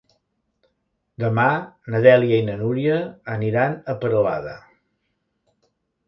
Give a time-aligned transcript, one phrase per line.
[1.23, 1.43] Demà
[1.95, 2.95] na Dèlia i na Núria
[3.33, 4.55] aniran a Peralada.